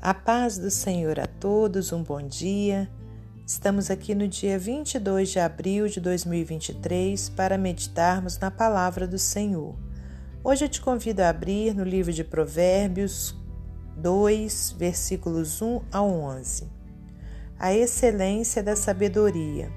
[0.00, 2.90] A paz do Senhor a todos, um bom dia.
[3.46, 9.76] Estamos aqui no dia 22 de abril de 2023 para meditarmos na palavra do Senhor.
[10.42, 13.36] Hoje eu te convido a abrir no livro de Provérbios
[13.96, 16.68] 2, versículos 1 a 11.
[17.56, 19.70] A excelência da sabedoria.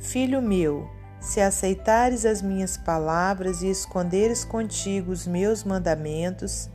[0.00, 0.88] Filho meu,
[1.22, 6.68] se aceitares as minhas palavras e esconderes contigo os meus mandamentos,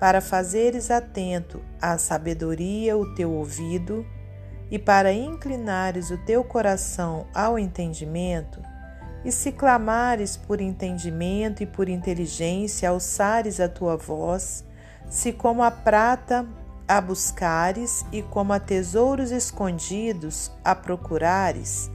[0.00, 4.04] para fazeres atento à sabedoria o teu ouvido
[4.68, 8.60] e para inclinares o teu coração ao entendimento,
[9.24, 14.64] e se clamares por entendimento e por inteligência, alçares a tua voz,
[15.08, 16.44] se como a prata
[16.88, 21.88] a buscares e como a tesouros escondidos a procurares,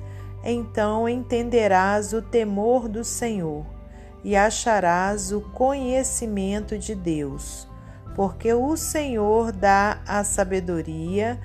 [0.49, 3.65] então entenderás o temor do Senhor
[4.23, 7.67] e acharás o conhecimento de Deus
[8.17, 11.39] porque o Senhor dá a sabedoria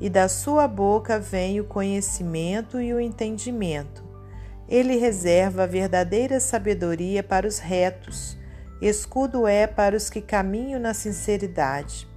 [0.00, 4.02] e da sua boca vem o conhecimento e o entendimento.
[4.68, 8.36] Ele reserva a verdadeira sabedoria para os retos,
[8.82, 12.08] escudo é para os que caminham na sinceridade,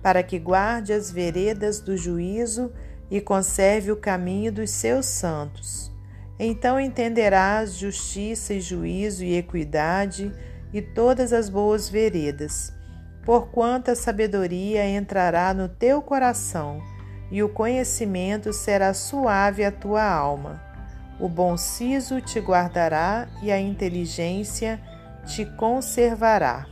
[0.00, 2.72] para que guarde as veredas do juízo
[3.10, 5.92] e conserve o caminho dos seus santos.
[6.38, 10.32] Então entenderás justiça e juízo e equidade
[10.72, 12.72] e todas as boas veredas
[13.24, 16.82] porquanto a sabedoria entrará no teu coração
[17.30, 20.62] e o conhecimento será suave à tua alma.
[21.18, 24.80] O bom siso te guardará e a inteligência
[25.24, 26.66] te conservará.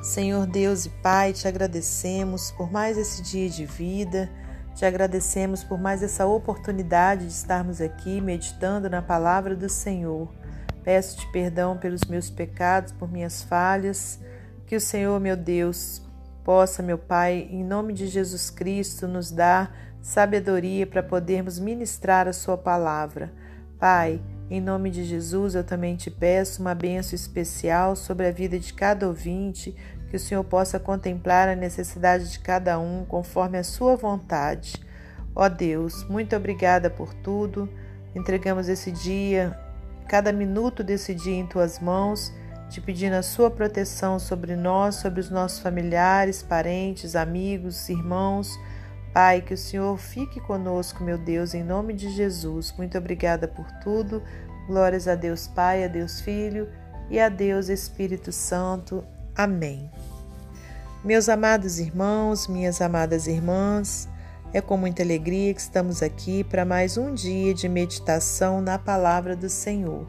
[0.00, 4.30] Senhor Deus e Pai, te agradecemos por mais esse dia de vida,
[4.74, 10.28] te agradecemos por mais essa oportunidade de estarmos aqui meditando na palavra do Senhor.
[10.82, 14.20] Peço-te perdão pelos meus pecados, por minhas falhas
[14.66, 16.02] que o Senhor, meu Deus,
[16.42, 22.32] possa, meu Pai, em nome de Jesus Cristo, nos dar sabedoria para podermos ministrar a
[22.32, 23.32] Sua palavra.
[23.78, 24.20] Pai,
[24.50, 28.74] em nome de Jesus, eu também te peço uma benção especial sobre a vida de
[28.74, 29.74] cada ouvinte,
[30.10, 34.74] que o Senhor possa contemplar a necessidade de cada um conforme a Sua vontade.
[35.34, 37.68] Ó Deus, muito obrigada por tudo.
[38.14, 39.58] Entregamos esse dia,
[40.08, 42.32] cada minuto desse dia em tuas mãos
[42.74, 48.58] te pedindo a sua proteção sobre nós, sobre os nossos familiares, parentes, amigos, irmãos.
[49.12, 52.74] Pai, que o Senhor fique conosco, meu Deus, em nome de Jesus.
[52.76, 54.22] Muito obrigada por tudo.
[54.66, 56.68] Glórias a Deus Pai, a Deus Filho
[57.08, 59.04] e a Deus Espírito Santo.
[59.36, 59.90] Amém.
[61.02, 64.08] Meus amados irmãos, minhas amadas irmãs,
[64.52, 69.34] é com muita alegria que estamos aqui para mais um dia de meditação na palavra
[69.34, 70.06] do Senhor.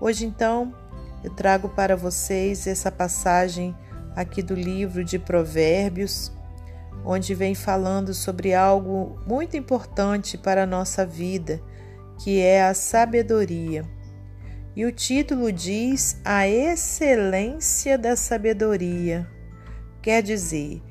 [0.00, 0.74] Hoje, então,
[1.22, 3.76] eu trago para vocês essa passagem
[4.16, 6.32] aqui do livro de Provérbios,
[7.04, 11.60] onde vem falando sobre algo muito importante para a nossa vida,
[12.18, 13.84] que é a sabedoria.
[14.74, 19.26] E o título diz A Excelência da Sabedoria.
[20.00, 20.82] Quer dizer,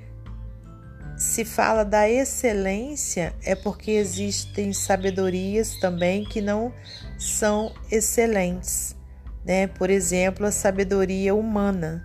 [1.18, 6.74] se fala da excelência, é porque existem sabedorias também que não
[7.18, 8.96] são excelentes
[9.46, 9.68] né?
[9.68, 12.03] Por exemplo, a sabedoria humana,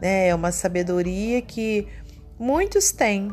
[0.00, 0.28] né?
[0.28, 1.86] É uma sabedoria que
[2.38, 3.28] muitos têm,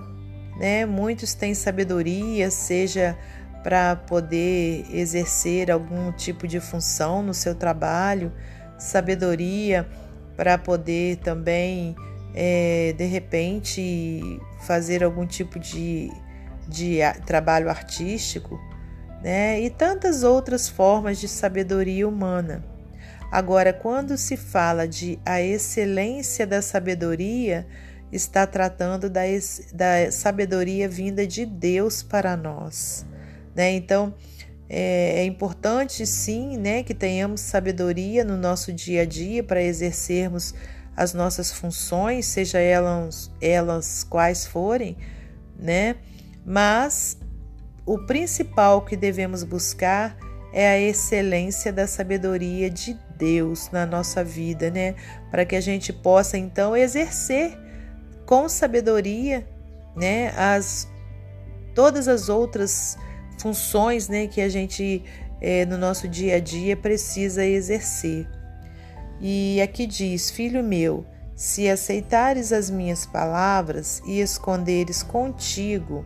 [0.59, 0.85] né?
[0.85, 3.17] Muitos têm sabedoria, seja
[3.67, 8.31] para poder exercer algum tipo de função no seu trabalho,
[8.79, 9.85] sabedoria
[10.37, 11.93] para poder também,
[12.33, 16.09] é, de repente, fazer algum tipo de,
[16.65, 18.57] de trabalho artístico,
[19.21, 19.59] né?
[19.59, 22.63] E tantas outras formas de sabedoria humana.
[23.29, 27.67] Agora, quando se fala de a excelência da sabedoria,
[28.13, 29.23] está tratando da,
[29.73, 33.05] da sabedoria vinda de Deus para nós.
[33.57, 33.71] Né?
[33.71, 34.13] Então,
[34.69, 40.53] é, é, importante sim né, que tenhamos sabedoria no nosso dia a dia para exercermos
[40.95, 44.95] as nossas funções, seja elas, elas quais forem,
[45.57, 45.95] né?
[46.45, 47.17] Mas
[47.85, 50.15] o principal que devemos buscar
[50.53, 54.95] é a excelência da sabedoria de Deus na nossa vida, né?
[55.31, 57.57] Para que a gente possa então exercer
[58.25, 59.47] com sabedoria,
[59.95, 60.87] né, as
[61.73, 62.97] todas as outras
[63.37, 65.03] funções, né, que a gente
[65.39, 68.27] é, no nosso dia a dia precisa exercer.
[69.19, 71.05] E aqui diz: Filho meu,
[71.35, 76.05] se aceitares as minhas palavras e esconderes contigo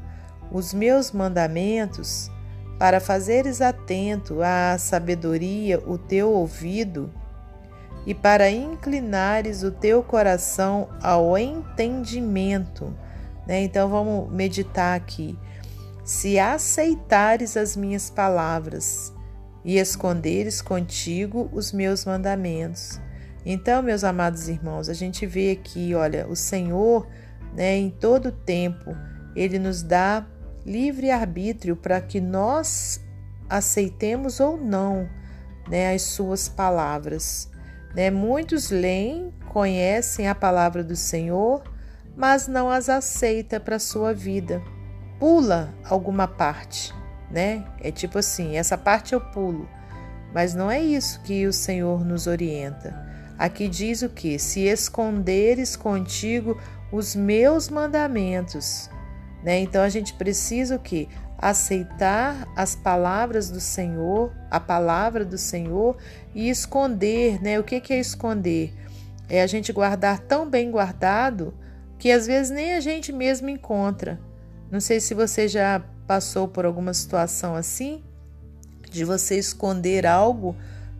[0.51, 2.29] os meus mandamentos,
[2.77, 7.11] para fazeres atento à sabedoria o teu ouvido
[8.05, 12.93] e para inclinares o teu coração ao entendimento.
[13.45, 13.63] Né?
[13.63, 15.37] Então vamos meditar aqui.
[16.03, 19.13] Se aceitares as minhas palavras
[19.63, 22.99] e esconderes contigo os meus mandamentos.
[23.45, 27.07] Então, meus amados irmãos, a gente vê aqui, olha, o Senhor,
[27.55, 28.95] né, em todo tempo,
[29.35, 30.25] ele nos dá
[30.65, 33.03] livre arbítrio para que nós
[33.49, 35.09] aceitemos ou não,
[35.67, 37.49] né, as suas palavras.
[37.95, 38.09] Né?
[38.09, 41.63] Muitos leem, conhecem a palavra do Senhor,
[42.15, 44.61] mas não as aceita para sua vida.
[45.21, 46.91] Pula alguma parte,
[47.29, 47.63] né?
[47.79, 49.69] É tipo assim, essa parte eu pulo.
[50.33, 53.07] Mas não é isso que o Senhor nos orienta.
[53.37, 54.39] Aqui diz o que?
[54.39, 56.59] Se esconderes contigo
[56.91, 58.89] os meus mandamentos,
[59.43, 59.59] né?
[59.59, 61.07] Então a gente precisa o que?
[61.37, 65.97] aceitar as palavras do Senhor, a palavra do Senhor
[66.33, 67.59] e esconder, né?
[67.59, 68.73] O que é esconder?
[69.29, 71.53] É a gente guardar tão bem guardado
[71.99, 74.19] que às vezes nem a gente mesmo encontra.
[74.71, 78.01] Não sei se você já passou por alguma situação assim,
[78.89, 80.55] de você esconder algo,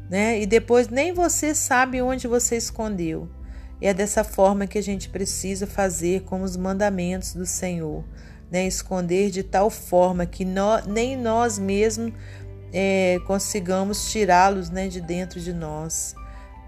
[0.10, 0.42] né?
[0.42, 3.30] E depois nem você sabe onde você escondeu.
[3.80, 8.04] E é dessa forma que a gente precisa fazer com os mandamentos do Senhor
[8.52, 12.12] né, esconder de tal forma que nem nós mesmos
[12.74, 16.14] é, consigamos tirá-los né, de dentro de nós.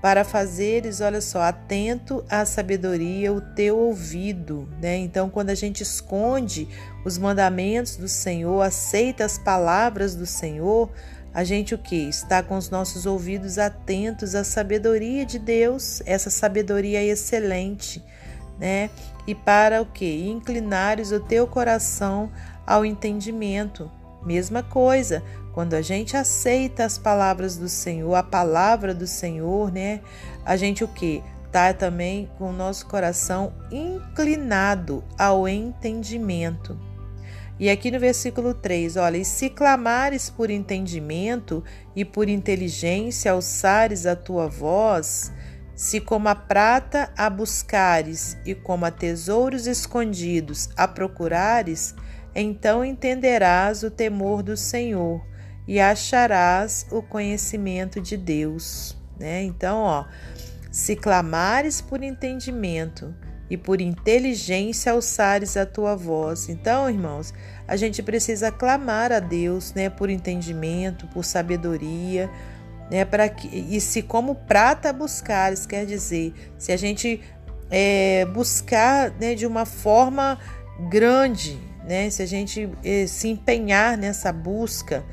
[0.04, 4.98] Para fazeres, olha só, atento à sabedoria, o teu ouvido, né?
[4.98, 6.68] Então, quando a gente esconde
[7.06, 10.92] os mandamentos do Senhor, aceita as palavras do Senhor,
[11.34, 12.10] a gente o que?
[12.10, 18.04] Está com os nossos ouvidos atentos à sabedoria de Deus, essa sabedoria excelente,
[18.60, 18.90] né?
[19.26, 20.28] e para o que?
[20.28, 22.30] Inclinares o teu coração
[22.68, 23.90] ao entendimento.
[24.26, 25.24] Mesma coisa,
[25.54, 30.02] quando a gente aceita as palavras do Senhor, a palavra do Senhor, né?
[30.44, 31.24] A gente o que?
[31.52, 36.78] Tá também com o nosso coração inclinado ao entendimento.
[37.60, 41.64] E aqui no versículo 3, olha, e se clamares por entendimento
[41.96, 45.32] e por inteligência alçares a tua voz,
[45.76, 51.94] se como a prata a buscares e como a tesouros escondidos a procurares,
[52.34, 55.22] então entenderás o temor do Senhor
[55.68, 58.98] e acharás o conhecimento de Deus.
[59.20, 59.44] Né?
[59.44, 60.06] Então, ó,
[60.72, 63.14] se clamares por entendimento
[63.50, 66.50] e por inteligência alçares a tua voz.
[66.50, 67.34] Então, irmãos,
[67.68, 72.30] a gente precisa clamar a Deus, né, por entendimento, por sabedoria,
[72.90, 77.22] né, para que e se como prata buscares, quer dizer, se a gente
[77.70, 80.40] é, buscar né, de uma forma
[80.90, 85.04] grande, né, se a gente é, se empenhar nessa busca,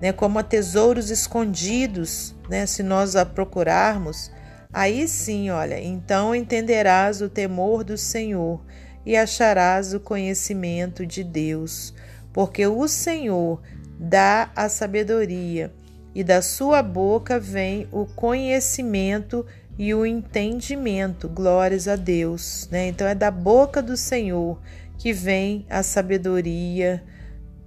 [0.00, 4.30] né, como a tesouros escondidos, né, se nós a procurarmos,
[4.72, 8.60] aí sim, olha, então entenderás o temor do Senhor
[9.04, 11.94] e acharás o conhecimento de Deus,
[12.32, 13.60] porque o Senhor
[13.98, 15.72] dá a sabedoria
[16.14, 19.46] e da sua boca vem o conhecimento
[19.78, 21.28] e o entendimento.
[21.28, 22.88] Glórias a Deus, né?
[22.88, 24.58] Então é da boca do Senhor
[24.98, 27.02] que vem a sabedoria,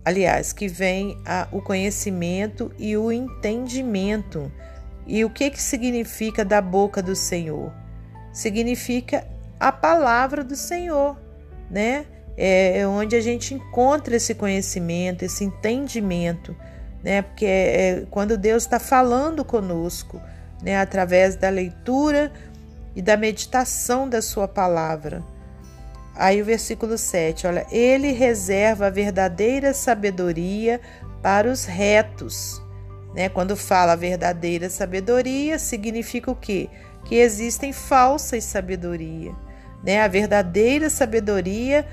[0.05, 4.51] aliás, que vem a, o conhecimento e o entendimento.
[5.05, 7.71] E o que que significa da boca do Senhor?
[8.31, 9.27] Significa
[9.59, 11.17] a palavra do Senhor,
[11.69, 12.05] né?
[12.35, 16.55] É, é onde a gente encontra esse conhecimento, esse entendimento
[17.03, 17.21] né?
[17.21, 20.21] Porque é, é quando Deus está falando conosco,
[20.61, 20.79] né?
[20.79, 22.31] Através da leitura
[22.95, 25.21] e da meditação da Sua palavra.
[26.15, 30.79] Aí o versículo 7, olha, ele reserva a verdadeira sabedoria
[31.21, 32.61] para os retos.
[33.15, 33.29] Né?
[33.29, 36.69] Quando fala verdadeira sabedoria, significa o quê?
[37.05, 39.33] Que existem falsas sabedoria.
[39.83, 40.01] Né?
[40.01, 41.85] A verdadeira sabedoria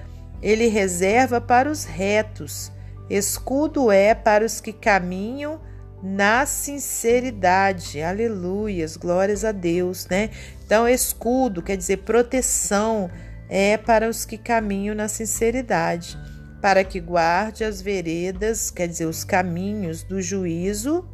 [0.42, 2.72] ele reserva para os retos.
[3.08, 5.60] Escudo é para os que caminham
[6.02, 8.00] na sinceridade.
[8.02, 10.30] Aleluias, glórias a Deus, né?
[10.64, 13.10] Então, escudo quer dizer proteção,
[13.50, 16.16] é para os que caminham na sinceridade,
[16.62, 21.04] para que guarde as veredas, quer dizer, os caminhos do juízo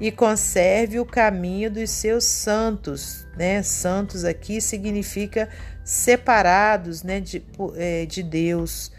[0.00, 3.62] e conserve o caminho dos seus santos, né?
[3.62, 5.48] Santos aqui significa
[5.84, 7.42] separados, né, de,
[7.76, 8.90] é, de Deus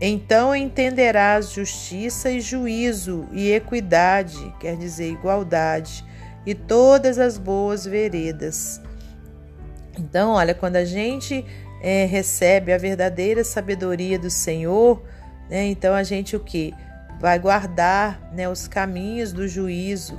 [0.00, 6.02] então entenderás justiça e juízo e equidade, quer dizer, igualdade,
[6.46, 8.80] e todas as boas veredas.
[10.00, 11.44] Então, olha, quando a gente
[11.82, 15.02] é, recebe a verdadeira sabedoria do Senhor,
[15.48, 16.74] né, então a gente o que?
[17.20, 20.18] Vai guardar né, os caminhos do juízo.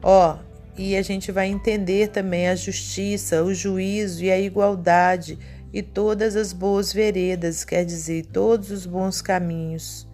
[0.00, 0.38] Ó,
[0.76, 5.36] e a gente vai entender também a justiça, o juízo e a igualdade
[5.72, 10.06] e todas as boas veredas, quer dizer, todos os bons caminhos.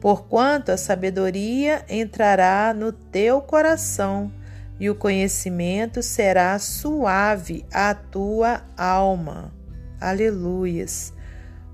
[0.00, 4.32] Porquanto a sabedoria entrará no teu coração
[4.80, 9.52] e o conhecimento será suave à tua alma.
[10.00, 11.12] Aleluias.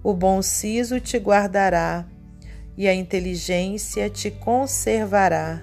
[0.03, 2.07] O bom siso te guardará
[2.77, 5.63] e a inteligência te conservará.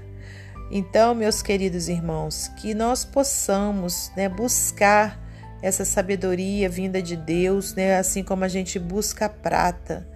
[0.71, 5.19] Então, meus queridos irmãos, que nós possamos né, buscar
[5.61, 10.07] essa sabedoria vinda de Deus, né, assim como a gente busca a prata,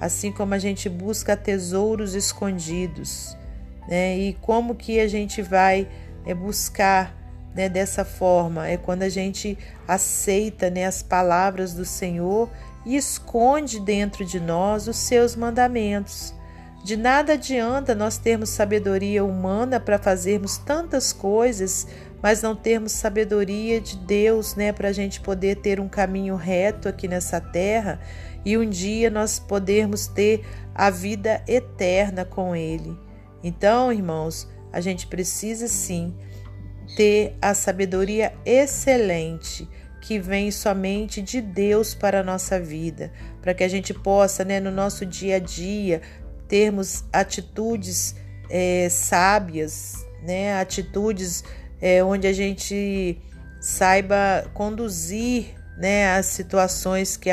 [0.00, 3.36] assim como a gente busca tesouros escondidos,
[3.88, 5.88] né, e como que a gente vai
[6.24, 7.16] é, buscar
[7.54, 12.48] né, dessa forma é quando a gente aceita né, as palavras do Senhor
[12.86, 16.34] e esconde dentro de nós os seus mandamentos.
[16.82, 21.86] De nada adianta nós termos sabedoria humana para fazermos tantas coisas,
[22.22, 26.88] mas não termos sabedoria de Deus, né, para a gente poder ter um caminho reto
[26.88, 28.00] aqui nessa terra
[28.44, 32.96] e um dia nós podermos ter a vida eterna com Ele.
[33.42, 36.14] Então, irmãos, a gente precisa sim
[36.96, 39.68] ter a sabedoria excelente
[40.00, 43.12] que vem somente de Deus para a nossa vida,
[43.42, 46.00] para que a gente possa, né, no nosso dia a dia,
[46.48, 48.14] termos atitudes
[48.50, 50.58] é, sábias, né?
[50.60, 51.44] atitudes
[51.80, 53.18] é, onde a gente
[53.60, 57.30] saiba conduzir né, as situações que,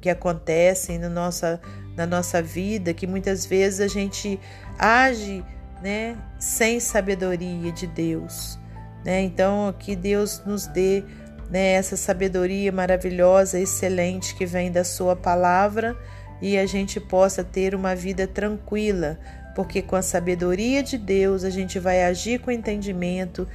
[0.00, 1.60] que acontecem no nossa,
[1.96, 4.38] na nossa vida, que muitas vezes a gente
[4.78, 5.42] age
[5.84, 8.58] né, sem sabedoria de Deus.
[9.04, 9.20] Né?
[9.20, 11.04] Então, que Deus nos dê
[11.50, 15.94] né, essa sabedoria maravilhosa, excelente que vem da Sua palavra
[16.40, 19.18] e a gente possa ter uma vida tranquila,
[19.54, 23.46] porque com a sabedoria de Deus a gente vai agir com entendimento,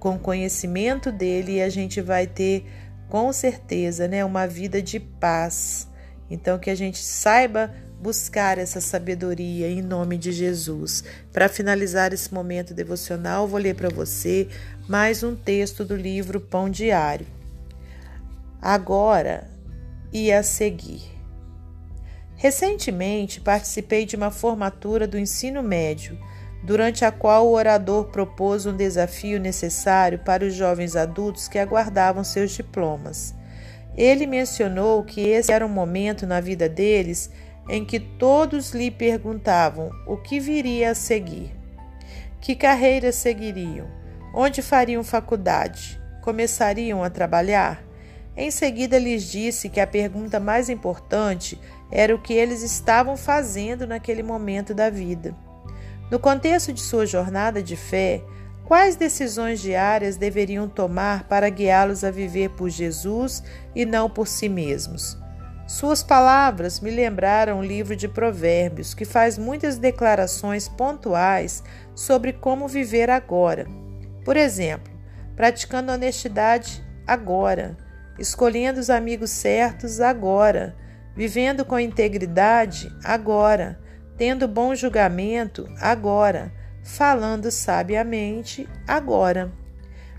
[0.00, 2.66] com conhecimento dele e a gente vai ter
[3.08, 5.88] com certeza, né, uma vida de paz.
[6.28, 11.04] Então que a gente saiba buscar essa sabedoria em nome de Jesus.
[11.32, 14.48] Para finalizar esse momento devocional, vou ler para você
[14.88, 17.26] mais um texto do livro Pão Diário.
[18.60, 19.50] Agora
[20.12, 21.02] e a seguir.
[22.36, 26.18] Recentemente participei de uma formatura do ensino médio,
[26.62, 32.24] durante a qual o orador propôs um desafio necessário para os jovens adultos que aguardavam
[32.24, 33.34] seus diplomas.
[33.96, 37.30] Ele mencionou que esse era um momento na vida deles
[37.68, 41.54] em que todos lhe perguntavam o que viria a seguir.
[42.40, 43.88] Que carreira seguiriam?
[44.34, 46.00] Onde fariam faculdade?
[46.22, 47.82] Começariam a trabalhar?
[48.36, 51.58] Em seguida lhes disse que a pergunta mais importante
[51.90, 55.34] era o que eles estavam fazendo naquele momento da vida.
[56.10, 58.22] No contexto de sua jornada de fé,
[58.64, 63.42] quais decisões diárias deveriam tomar para guiá-los a viver por Jesus
[63.74, 65.18] e não por si mesmos?
[65.66, 71.62] Suas palavras me lembraram o livro de Provérbios, que faz muitas declarações pontuais
[71.94, 73.66] sobre como viver agora.
[74.24, 74.92] Por exemplo,
[75.34, 77.76] praticando honestidade agora,
[78.18, 80.76] escolhendo os amigos certos agora
[81.16, 83.80] vivendo com integridade agora,
[84.18, 86.52] tendo bom julgamento agora,
[86.84, 89.50] falando sabiamente agora.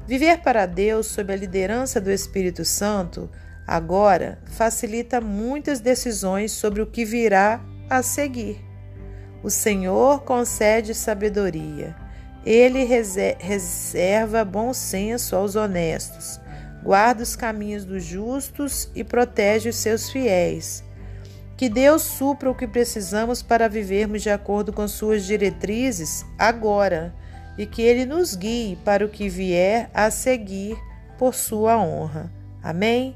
[0.08, 3.30] Viver para Deus sob a liderança do Espírito Santo
[3.68, 8.64] agora facilita muitas decisões sobre o que virá a seguir.
[9.44, 11.96] O Senhor concede sabedoria.
[12.46, 12.86] Ele
[13.40, 16.40] reserva bom senso aos honestos,
[16.82, 20.82] guarda os caminhos dos justos e protege os seus fiéis.
[21.58, 27.14] Que Deus supra o que precisamos para vivermos de acordo com Suas diretrizes agora
[27.58, 30.78] e que Ele nos guie para o que vier a seguir
[31.18, 32.32] por Sua honra.
[32.62, 33.16] Amém?